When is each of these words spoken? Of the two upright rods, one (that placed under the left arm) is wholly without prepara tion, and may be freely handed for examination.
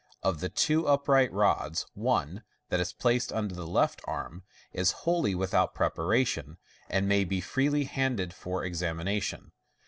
Of 0.23 0.39
the 0.39 0.49
two 0.49 0.87
upright 0.87 1.31
rods, 1.31 1.85
one 1.93 2.41
(that 2.69 2.93
placed 2.97 3.31
under 3.31 3.53
the 3.53 3.67
left 3.67 4.01
arm) 4.05 4.41
is 4.73 4.91
wholly 5.05 5.35
without 5.35 5.75
prepara 5.75 6.25
tion, 6.25 6.57
and 6.89 7.07
may 7.07 7.23
be 7.23 7.39
freely 7.39 7.83
handed 7.83 8.33
for 8.33 8.63
examination. 8.65 9.51